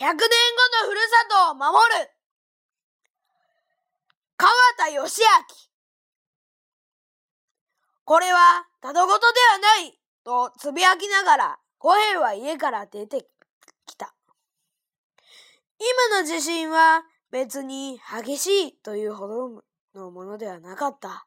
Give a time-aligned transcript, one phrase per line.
[0.00, 0.18] 100年後
[0.84, 2.10] のふるさとを守る
[4.36, 5.26] 川田義明
[8.04, 13.26] これはただごとではないとつぶやきながら五平は家から出て
[13.86, 14.14] きた。
[16.10, 19.62] 今の地震は別に激しいというほど
[19.94, 21.26] のものではなかった。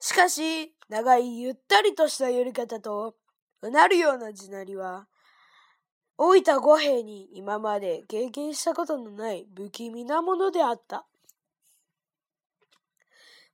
[0.00, 3.14] しかし、長いゆったりとした寄り方と、
[3.62, 5.06] うなるような地鳴りは、
[6.18, 11.04] 老いた五兵に今まで経験したことのない不気味なものであった。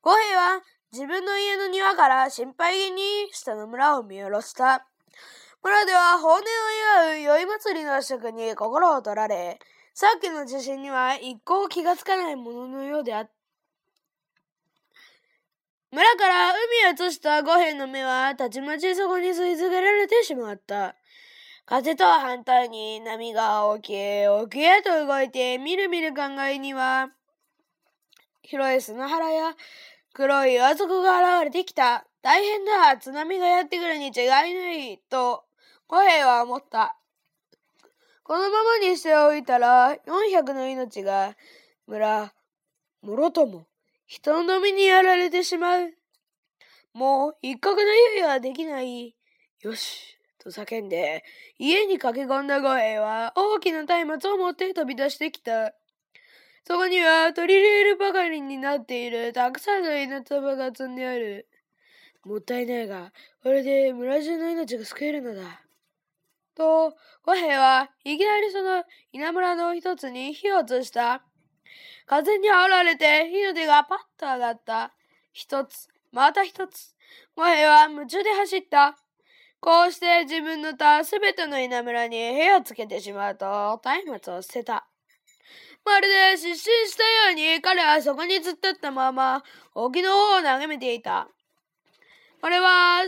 [0.01, 0.63] 五兵は
[0.93, 4.87] 自分の家の庭から心配げに下の村を見下ろした。
[5.63, 6.47] 村では法年
[7.09, 9.59] を祝う宵祭りの祝に心を取られ、
[9.95, 13.33] さっきの地震には一向気がつかないもののようであった。
[15.93, 16.53] 村から
[16.87, 20.97] 海を移した五辺の目はたちまちそこに吸い付けられてしまった。
[21.73, 27.09] 風とは反対に波が大きい、沖へと動いて、みるみる考えには、
[28.43, 29.55] 広い砂原や
[30.13, 32.05] 黒い岩底が現れてきた。
[32.21, 35.45] 大変だ津波がやってくるに違いないと、
[35.89, 36.99] 五平は思った。
[38.23, 41.39] このままにしておいたら、400の命が、
[41.87, 42.35] 村、
[43.01, 43.67] もろとも、
[44.05, 45.95] 人のみにやられてしまう。
[46.93, 49.17] もう一刻の猶予はできない。
[49.63, 51.25] よし、と叫んで、
[51.59, 55.75] 家に駆け込んだ五兵は大きな松明を持って飛び出してきた。
[56.65, 61.49] そこには取り入れるばかりになっているたくさんの稲束が積んである。
[62.25, 65.63] もったいないが、これで村中の命が救えるのだ。
[66.55, 71.23] と、五兵はいきなりその稲村の一つに火を移した。
[72.07, 74.93] 風に煽られて火の手がパッと上がった。
[75.33, 76.95] 一つ、また一つ。
[77.37, 79.02] もへは夢中で走った。
[79.63, 84.89] こうして自分の他すべての稲村に火をつけてしまうと、松明を捨てた。
[85.85, 91.29] まるで失神したように彼はそこに突っ立ったまま沖の方を眺めていた。
[92.41, 93.03] これは、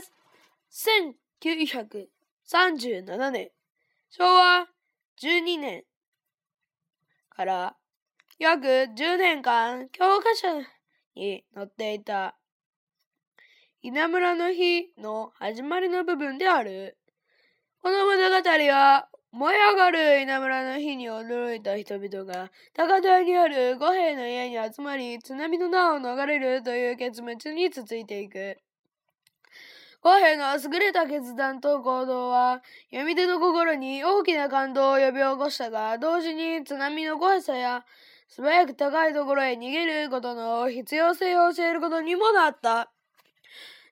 [0.71, 3.51] 1937年、
[4.11, 4.69] 昭和
[5.21, 5.83] 12年
[7.31, 7.75] から
[8.39, 10.61] 約10年間教科書
[11.17, 12.37] に載っていた
[13.87, 16.97] 稲村の日の始まりの部分である。
[17.83, 18.37] この物語
[18.73, 28.57] は燃え上がる稲村の日に驚いた人々が高台にある五兵の家に集まり津波の名を逃れるという結末に続いていく。
[30.01, 37.85] 五兵の優れた決断と行動は、読み手の心に大きな感動を呼び起こしたが、同時に津波の怖さや
[38.29, 42.94] 素早く高いところへ逃げることの必要性を教えることにもなった。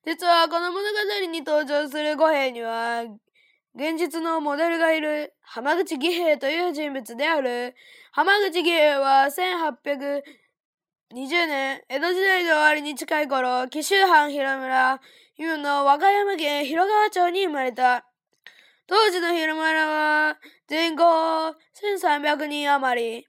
[0.05, 3.05] 実はこの物語に登場する五兵には、
[3.75, 7.75] 現実のモデルがいる浜口義兵という人物である。
[8.11, 10.23] 浜口義兵は1820
[11.47, 15.01] 年、江戸時代の終わりに近い頃、紀州藩広村、
[15.39, 18.05] 今の和歌山県広川町に生まれた。
[18.89, 20.37] 当時の広村は
[20.69, 21.05] 人口
[22.01, 23.27] 1300人余り。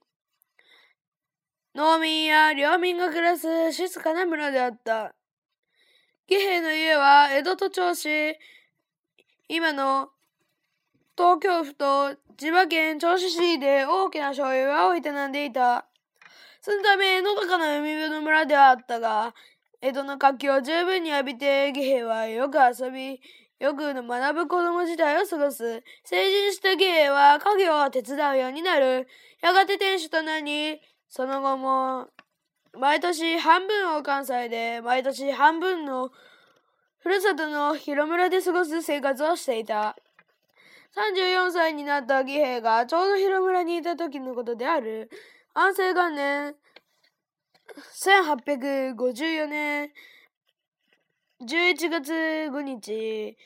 [1.76, 5.14] 農民や領民が暮らす静かな村であった。
[6.26, 8.38] 義兵の家は江戸と銚子、
[9.46, 10.08] 今の
[11.18, 15.86] 東京府と千葉県銚子市で大きな醤油屋を営んでいた。
[16.62, 19.34] そのため、のどかな海辺の村ではあったが、
[19.82, 23.20] 江戸の活気を十分に浴びて、義兵はよく遊び、
[23.60, 25.82] よく学ぶ子供時代を過ごす。
[26.04, 29.06] 成人した義兵は家業を手伝うようになる。
[29.42, 30.80] やがて店主となり、
[31.10, 32.08] その後も、
[32.78, 36.10] 毎年半分を関西で、毎年半分の
[36.98, 39.96] ふるさとの広村で過ごす生活をしていた。
[40.96, 45.10] 34歳になった義兵がちょうど広村にいた時のことである。
[45.52, 46.54] 安政元年、
[48.02, 49.90] 1854年
[51.42, 53.36] 11月5日、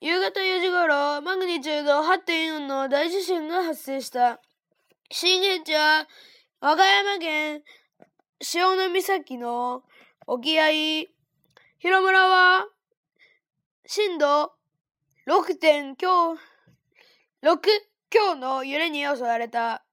[0.00, 4.40] 夕方4時頃、マグニチュード8.4の大地震が発生した。
[5.10, 6.06] 震源地は
[6.60, 7.62] 和歌山県
[8.42, 9.84] 潮岬の
[10.26, 10.66] 沖合、
[11.78, 12.66] 広村は
[13.86, 14.52] 震度
[15.28, 16.36] 6.6強
[18.10, 19.84] 強の揺れに襲われた。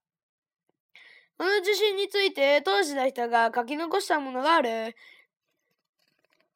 [1.37, 4.95] この地震について当時の人が書き残したものがある。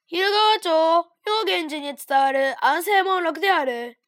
[0.08, 4.00] 広川町陽源寺に伝わる安政門録である。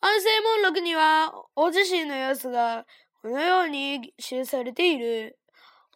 [0.00, 2.86] 安政門録には大地震の様子が
[3.20, 5.38] このように記されている。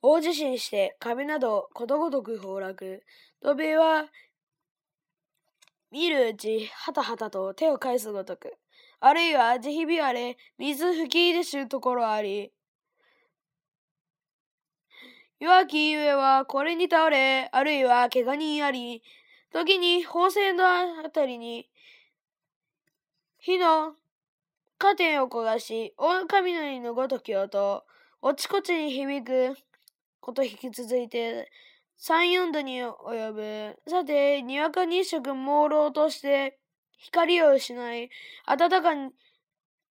[0.02, 3.02] 大地震して壁などことごとく崩落。
[3.42, 4.06] 土塀は
[5.90, 8.54] 見るうちはたはたと手を返すごとく。
[9.00, 12.52] あるいは地ひび割れ、水吹き出しるところあり。
[15.40, 19.02] 弱きゆえはこれに倒れ、あるいは怪我にあり、
[19.52, 21.68] 時に法制のあたりに、
[23.38, 23.94] 火の
[24.78, 27.84] カーテンを焦がし、大雷のごとき音、
[28.20, 29.56] おちこちに響く
[30.28, 31.50] こと引き続いて、
[31.96, 33.76] 三四度に及ぶ。
[33.88, 36.58] さて、にわか日食朦朧として、
[36.98, 38.10] 光を失い、
[38.46, 39.10] 暖かに、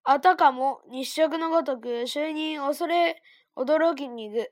[0.04, 3.20] あたかも日食のごとく、周に恐れ、
[3.56, 4.48] 驚きにぐ。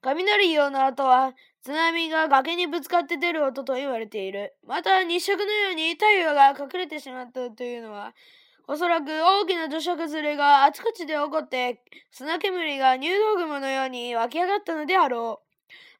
[0.00, 4.56] 雷ような後は、津波が崖にぶつかって出る音と言われている。
[4.66, 8.16] また、日食のように太陽が隠れてしまったというのは、
[8.68, 15.46] おそらく大きな土砂崩れがあちこちで起こって、砂煙が入道雲のように湧き上がったのであろう。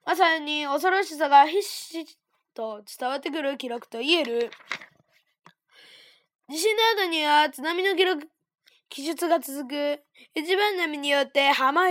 [0.04, 2.18] まさに恐ろしさがひし
[2.54, 4.50] と伝わってくる記録と言える。
[6.48, 8.28] 地震の後には津波の記録、
[8.88, 10.02] 記述が続く。
[10.34, 11.90] 一番波によって浜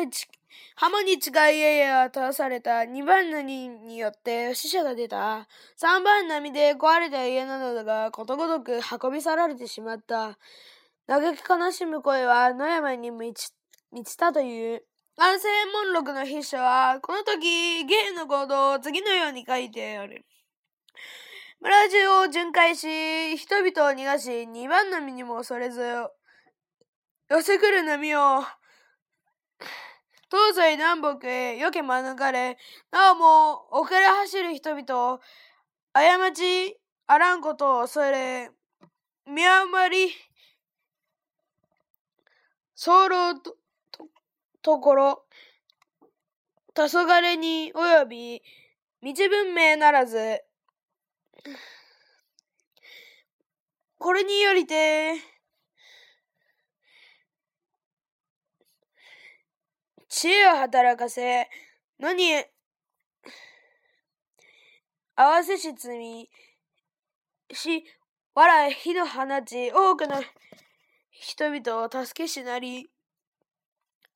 [0.49, 2.85] 市、浜に近い家々が倒された。
[2.85, 5.47] 二番波によって死者が出た。
[5.75, 10.37] 三番波で壊れた家などがことごとく運び去られてしまった。
[11.07, 13.53] 嘆き悲しむ声は野山に満ち
[13.91, 14.83] 満ちたという。
[15.17, 20.25] 安政門録の筆者は、この時、芸の行動を次のように書いてある。
[21.61, 25.81] 村中を巡回し、人々を逃がし、二番波にも恐れず、
[27.29, 28.43] 寄せ来る波を、
[30.31, 32.57] 東西南北へよけ免れ、
[32.91, 35.19] なおも遅れ走る人々を、
[35.93, 36.77] 過ち
[37.07, 38.49] あらんことを恐れ、
[39.27, 40.13] 見余り、
[42.75, 43.57] 候と、
[43.91, 44.07] と、
[44.61, 45.25] ところ、
[46.73, 48.41] 黄昏に及び、
[49.01, 50.41] 道文明ならず、
[53.99, 55.34] これによりて、
[60.15, 61.49] 知恵を働かせ、
[61.99, 62.41] のに、
[65.17, 66.29] 合わせし罪
[67.51, 67.83] し、
[68.33, 70.23] 笑い火の放ち、多くの
[71.09, 72.89] 人々を助けしなり、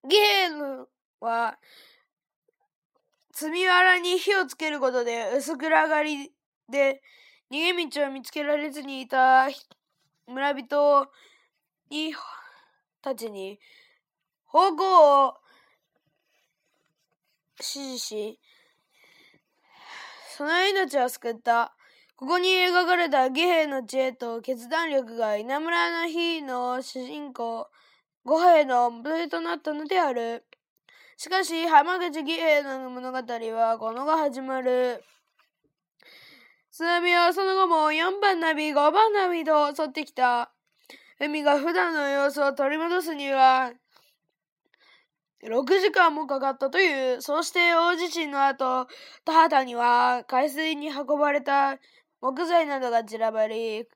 [0.08, 0.88] ゲーム
[1.20, 1.58] は、
[3.34, 6.32] 積みわらに火をつけることで薄暗がり
[6.70, 7.02] で
[7.52, 9.50] 逃げ道を見つけられずにいた
[10.28, 11.08] 村人
[11.90, 12.14] に
[13.02, 13.60] たちに
[14.46, 15.34] 方向を
[17.60, 18.40] 指示し、
[20.36, 21.74] その命を救った。
[22.16, 27.68] ここに描かれた義兵の知恵と決断力が稲村の日の主人公、
[28.26, 30.44] 五兵の元手となったのである。
[31.18, 35.04] しかし、浜口義兵の物語はこのが始まる。
[36.72, 40.52] 津波はその後も4番ナビ、5番ナビと襲ってきた。
[41.20, 43.74] 海が普段の様子を取り戻すには、
[45.44, 47.22] 6時間もかかったという。
[47.22, 48.88] そして大地震の後、
[49.26, 51.78] 田畑には海水に運ばれた
[52.22, 53.88] 木材などが散らばり、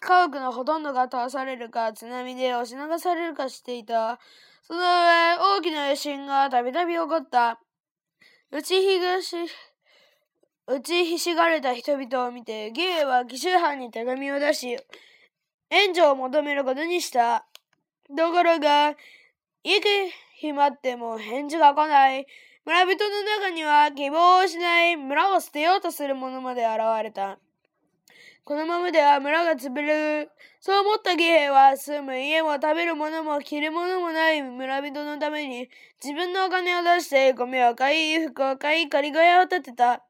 [0.00, 4.18] 家屋のほとんどが倒されるか、津波で押し流されるかしていた。
[4.62, 7.60] その上、大きな余震がたびたび起こった。
[8.50, 9.36] 打ちひがし、
[10.66, 14.76] 打ちひしがれた人々を見て、ゲイは紀州藩に手紙を出し、
[15.70, 17.46] 援助を求めることにした。
[18.16, 18.94] ところが、
[19.64, 19.86] いく
[20.34, 22.26] 暇っても返事が来ない。
[22.64, 27.38] 村人の中には希望をしない村を捨てようとする者まで現れた。
[28.44, 30.30] このままでは村が潰れる。
[30.60, 35.68] そう思った義兵は住む家も食べるものも着るものもない村人のために
[36.02, 40.04] 自分のお金を出して米を買い、服を買い、仮小屋を建てた。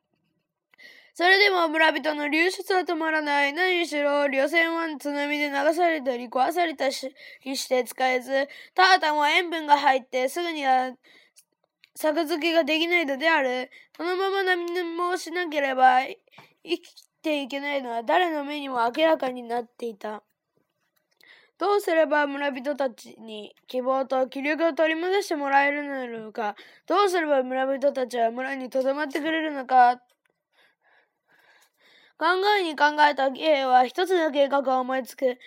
[1.15, 3.53] それでも村人の流出は止まらない。
[3.53, 10.93] 何しろ、旅船は津波で流されたり壊されたりして使えず、ただも塩分が入ってすぐには
[11.95, 13.71] 作付けができないのである。
[13.97, 14.65] このまま何
[14.97, 16.17] もしなければ生
[16.65, 16.81] き
[17.23, 20.23] ていけないのは誰の目にも明らかになっていた。
[21.59, 30.01] どうすれば村人たちに希望と気力を取り戻してもらえるのか、どうすれば村人たちは村に留まってくれるのか、
[32.23, 35.39] 考えに考えた義兵は一つの計画を思いつく。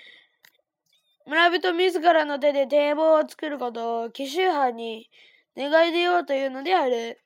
[1.25, 5.09] 村人自らの手で堤防を作ることを紀州藩に
[5.55, 7.21] 願い出ようというのである。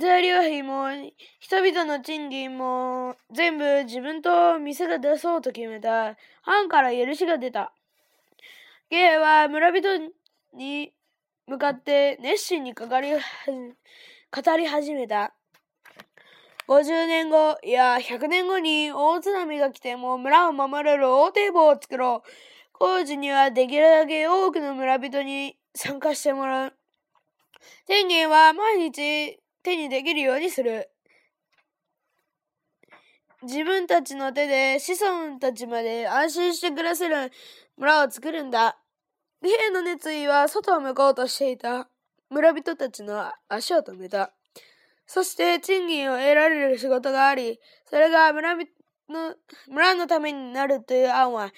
[0.00, 0.88] 材料費も
[1.38, 6.16] 人々の賃金も全部自分と店が出そうと決めた。
[6.42, 7.72] 藩から許しが出た。
[8.90, 10.12] 義兵は村人
[10.52, 10.92] に
[11.46, 15.37] 向かって熱心にかかり語り始めた。
[16.68, 22.28] 50年後、いや、100年後に大津波が来ても村を守れる大堤防を作ろう。
[22.72, 26.74] 工事にはできるだけ多くの村人に参加してもらう。
[27.86, 30.90] 天元は毎日手にできるようにする。
[33.42, 37.32] 自分たちの手で子孫たちまで安心して暮らせる
[37.78, 38.78] 村を作るんだ。
[39.40, 41.88] 義兵の熱意は外を向こうとしていた。
[42.28, 44.37] 村人たちの足を止めた。
[45.08, 48.68] そして賃金を得られる仕事があり、それが村人
[49.08, 49.34] の
[49.66, 51.50] 村のためになるという案は、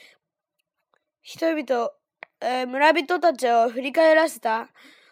[1.20, 1.90] 人々、
[2.40, 4.68] えー、村人たちを振り返らせた。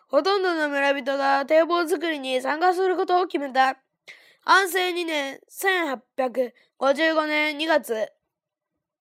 [0.07, 3.81] ほとんどの村人が堤防作りに参加することを決めた。
[4.45, 8.09] 安政2年1855年2月、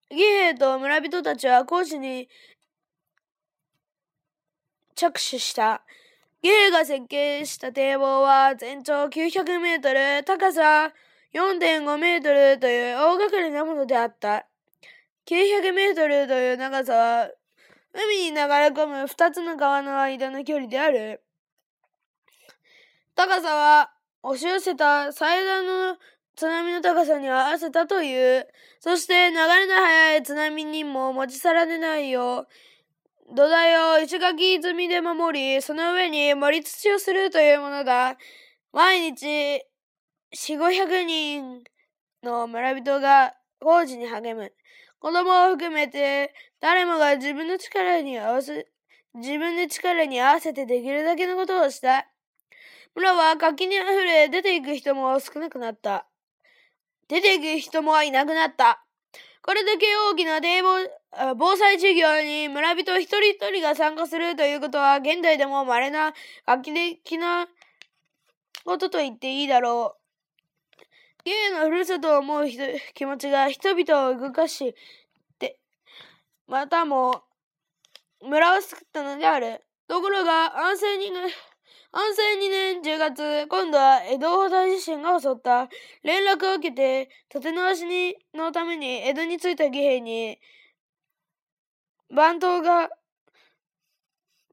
[0.10, 2.28] 義兵と村人たちは講師に
[4.96, 5.84] 着手した。
[6.48, 10.94] 義兵が設計した堤防は全長900メートル、高さ
[11.34, 14.48] 4.5メートルという大掛かりなものであった。
[15.30, 17.30] 900メートルという長さは、
[17.94, 21.22] 海に流れ込む二つの川の間の距離である。
[23.14, 23.92] 高さは、
[24.24, 25.98] 押し寄せた最大の
[26.38, 28.48] 津波の高さに合わせたという。
[28.80, 32.48] そして流れの速い津波にも持ち去られないよう、
[33.30, 38.18] 土台を石垣積みで守り、その上に盛り土をするというものだ。
[38.72, 39.62] 毎日、
[40.32, 41.62] 四五百人
[42.24, 44.54] の村人が工事に励む。
[45.00, 48.66] 子供を含めて、誰もが自分の力に合わせ、
[49.14, 52.08] 自分の力に合わせてできるだけのことをした。
[52.96, 56.08] 村は活気に溢れ、出ていく人も少なくなった。
[57.10, 58.87] 出ていく人もいなくなった。
[59.42, 66.14] これだけ大きな堤防、防災事業に村人一人一人が参加するということは、現代でも稀な
[66.46, 67.48] 画期的な
[68.66, 70.08] ことと言っていいだろう。
[71.24, 72.46] 芸のふるさとを思う
[72.94, 74.76] 気持ちが人々を動かし、
[75.40, 75.60] て、
[76.48, 77.24] またも、
[78.22, 79.62] 村を救ったのである。
[79.88, 81.12] ところが、安静に、
[81.92, 85.70] 安政2年10月、今度は江戸大地震が襲った。
[86.04, 90.40] 連絡を受けて、立て直しにのために江戸に着いた義兵に、
[92.14, 92.90] 番頭が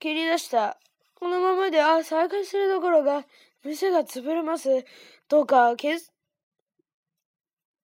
[0.01, 0.79] 切り出した。
[1.15, 3.25] このままでは再開するどころが、
[3.65, 4.85] 店が潰れます。
[5.29, 5.99] どうか、け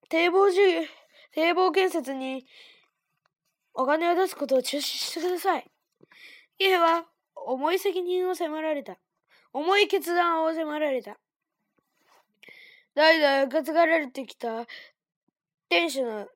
[0.09, 0.81] 堤防事業、
[1.33, 2.45] 堤防建設に
[3.73, 5.71] お金を出すことを中止してください。
[6.59, 8.97] 義兵は重い責任を迫られた。
[9.53, 11.17] 重い決断を迫られた。
[12.95, 14.65] 代々受け継がれてきた
[15.69, 16.27] 店主の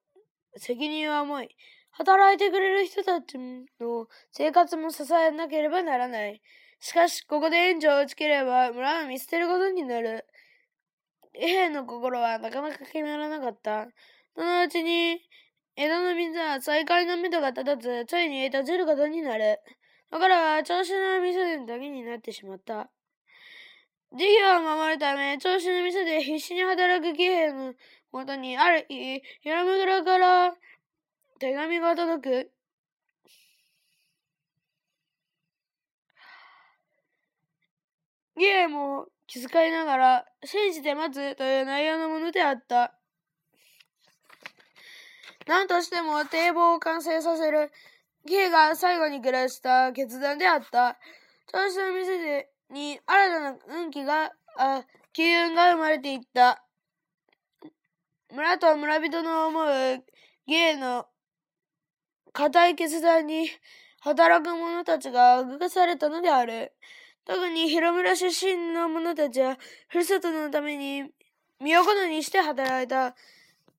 [0.55, 1.49] 責任は重い。
[1.91, 6.41] 働いてくれる人たちの生活も支えなければならない。
[6.79, 10.25] しかし、ここで援助をつければ村を見捨てることになる。
[11.33, 13.87] 兵の心はなかなか決まらなかった。
[14.35, 15.21] そのうちに、
[15.77, 19.59] 江戸の水は再開の目処が立たず、ついに閉じることになる。
[20.11, 22.89] だから、調子の店だけになってしまった。
[24.15, 27.73] 事業を守るため、調子の店で必死に働く騎兵の
[28.13, 30.55] もとに、ある日、平村から
[31.37, 32.51] 手紙が届く。
[38.37, 42.97] 義兵も気遣いながら、信じて待つという内容のものであった。
[45.45, 47.69] 何としても堤防を完成させる。
[48.23, 50.97] 義兵が最後に暮らした決断であった。
[51.47, 56.63] 調子の店でに新たな運気が、あ、機運が生まれていった。
[58.31, 60.03] 村と村人の思う
[60.47, 61.05] 芸の
[62.33, 63.49] 固い決断に
[64.01, 66.73] 働く者たちが動かされたのである。
[67.25, 69.57] 特に広村出身の者たちは、
[69.87, 71.09] ふるさとのために
[71.59, 73.15] 身を粉にして働いた。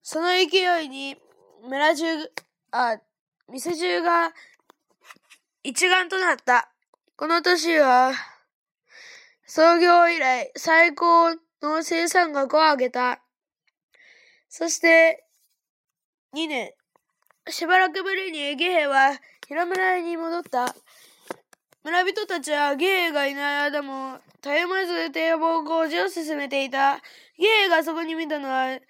[0.03, 1.17] その勢いに、
[1.63, 2.07] 村中、
[2.73, 2.99] あ、
[3.49, 4.33] 店中が
[5.63, 6.73] 一丸となった。
[7.17, 8.13] この年は、
[9.47, 11.31] 創業以来最高
[11.63, 13.23] の生産額を上げた。
[14.49, 15.25] そして、
[16.35, 16.73] 2年。
[17.49, 20.75] しばらくぶりに義兵は広村に戻った。
[21.85, 27.01] 村人たちは義兵がいない間も、絶えまず堤防工事を進めていた。
[27.39, 28.81] 義兵がそこに見たのは、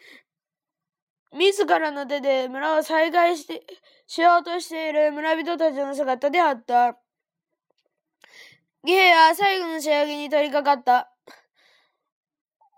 [1.34, 3.62] 自らの手で村を再開して、
[4.06, 6.98] しようとしている村人たちの姿であった。
[8.86, 11.12] 義兵は最後の仕上げに取り掛かった。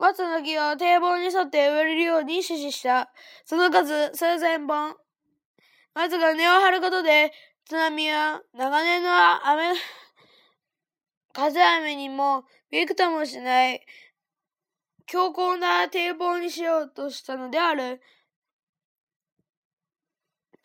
[0.01, 3.13] 松の木を堤防に沿って植えるように指示した。
[3.45, 4.97] その数数千本。
[5.95, 7.31] 松が根を張ることで、
[7.67, 9.75] 津波は長年の雨、
[11.35, 13.83] 風雨にもびくともしない
[15.05, 18.01] 強硬な堤防にしようとしたのである。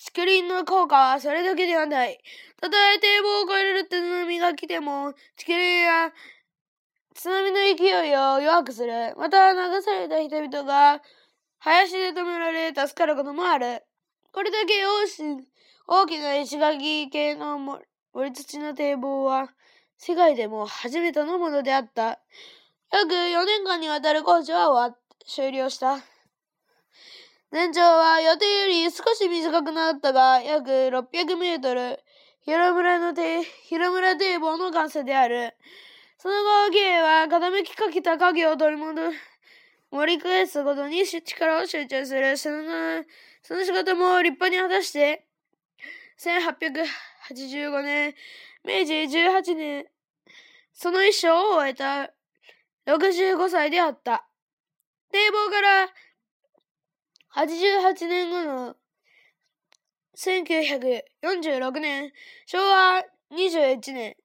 [0.05, 2.19] 竹林の効果はそれだけではない。
[2.59, 6.13] たとえ堤防を越える津波が来ても、竹林は
[7.15, 9.15] 津波の勢いを弱くする。
[9.17, 11.01] また流された人々が
[11.59, 13.83] 林で止められ助かることもある。
[14.31, 14.73] これだけ
[15.85, 17.57] 大きな石垣系の
[18.13, 19.49] 森土の堤防は
[19.97, 22.19] 世界でも初めてのものであった。
[22.91, 26.12] 約4年間にわたる工事は終わ終了した。
[27.53, 31.99] 全長は予定より少し短くなったが、約600メートル。
[32.41, 35.53] 広村の堤、広村堤防の完成である。
[36.17, 36.33] その
[36.65, 39.03] 後、儀兵は傾きかけた影を取り戻、
[39.91, 42.37] 盛り返すことに力を集中する。
[42.37, 43.03] その、
[43.43, 45.27] その仕事も立派に果たして、
[46.17, 48.15] 1885年、
[48.63, 49.85] 明治18年、
[50.73, 52.11] その一生を終えた
[52.87, 54.27] 65歳であった。
[55.11, 55.87] 堤防から
[57.35, 58.75] 88年後の
[60.15, 62.11] 1946年、
[62.45, 64.15] 昭和21年、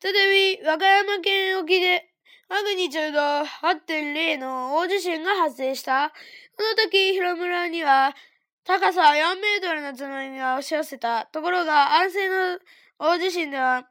[0.00, 2.08] 再び和歌山県沖で
[2.48, 6.10] マグニチュード8.0の大地震が発生した。
[6.56, 8.14] この時、広村には
[8.62, 11.26] 高さ4メートルの津波が押し寄せた。
[11.26, 12.60] ところが、安政の
[12.98, 13.88] 大地震では、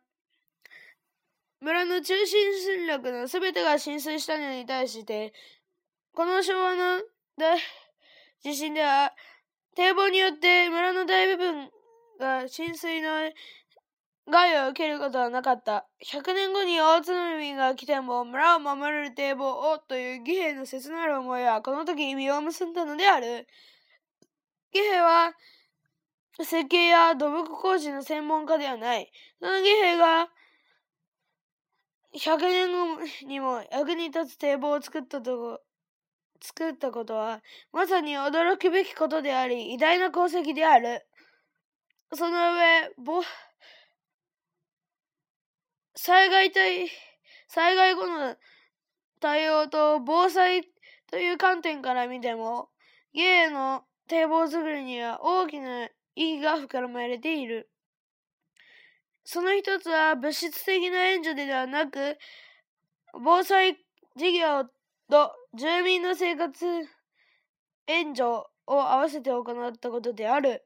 [1.60, 5.34] 村の中心戦力のすべてが浸水したのに対して、
[6.14, 7.02] この昭和の
[8.46, 9.12] 地震では、
[9.76, 11.72] 堤防によって村の大部分
[12.20, 13.10] が浸水の
[14.30, 15.88] 害を受けることはなかった。
[16.06, 23.48] 100年後に大津波が来ても村を守れる堤防をという義兵の切なる思いはこの時に実を結んだのである。
[24.72, 25.34] 義兵は
[26.38, 29.12] 設計や土木工事の専門家ではない。
[29.40, 30.30] その義兵が
[32.16, 35.62] 100年後にも役に立つ堤防を作ったと
[36.46, 37.42] 作ったことは、
[37.74, 41.06] まさに驚くべきことであり、偉大な功績である。
[42.14, 43.24] その上、ぼ、
[45.96, 46.88] 災害対、
[47.48, 48.36] 災害後の
[49.20, 50.70] 対応と防災
[51.10, 52.70] という観点から見ても、
[53.14, 57.72] 芸の堤防作りには大きな意義が含まれている。
[59.24, 62.20] その一つは物質的な援助ではなく、
[63.14, 63.78] 防災
[64.16, 64.66] 事業
[65.10, 66.66] と住民の生活
[67.88, 70.66] 援助を合わせて行ったことである。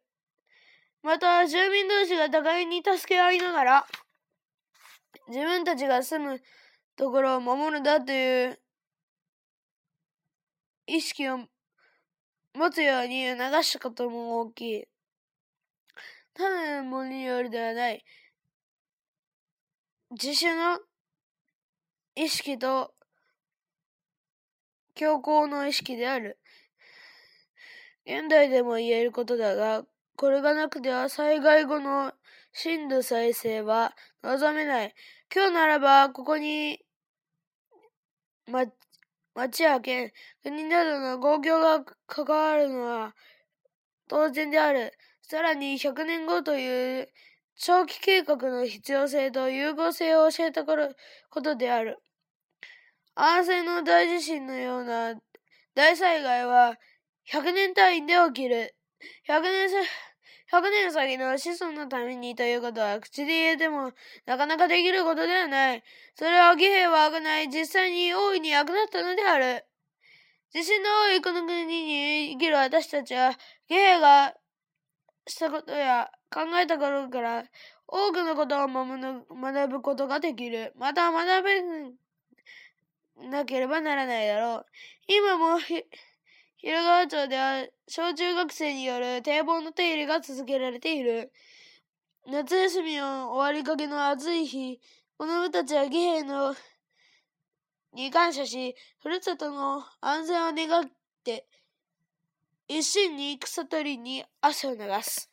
[1.04, 3.88] また、住民同士が互いに助け合いながら、
[5.28, 6.42] 自分たちが住む
[6.96, 8.60] ところを守るだという
[10.88, 11.40] 意識を
[12.56, 14.86] 持つように流したことも大きい。
[16.36, 18.04] 他のものによるではない。
[20.12, 20.80] 自主の
[22.16, 22.94] 意識と
[25.00, 26.38] 強行の意識である。
[28.06, 29.86] 現代でも言えることだが、
[30.18, 32.12] これがなくては災害後の
[32.52, 34.94] 深度再生は望めない。
[35.34, 36.82] 今日ならば、ここに、
[38.46, 38.66] ま、
[39.36, 40.12] 町や県、
[40.44, 43.16] 国などの公共が関わるのは
[44.10, 44.92] 当然である。
[45.22, 47.08] さらに100年後という
[47.56, 50.76] 長期計画の必要性と融合性を教えたこ
[51.42, 52.00] とである。
[53.22, 55.14] 安政の大地震のような
[55.76, 56.76] 大災害は
[57.30, 58.74] 100年単位で起きる。
[59.28, 59.70] 100年
[60.52, 63.92] 100年先の子孫のためにということは口で言えても
[64.26, 65.84] なかなかできることではない。
[66.16, 69.66] それは義兵は危ない実際に大いに役立ったのである。
[70.52, 73.34] 地震の多いこの国に生きる私たちは
[73.68, 74.34] 義兵が
[75.28, 77.44] したことや考えたことから
[77.86, 80.72] 多くのことを学ぶことができる。
[80.78, 81.62] また学べ
[83.22, 84.66] なければならないだろう。
[85.08, 91.32] 今も広川町では小中学生による堤防の手入れが続けられている。
[92.28, 94.80] 夏休みを終わりかけの暑い日、
[95.18, 96.56] 子供たちは義兵の
[97.94, 100.86] に感謝し、ふるさとの安全を願っ
[101.24, 101.48] て、
[102.68, 105.29] 一心に草取りに汗を流す。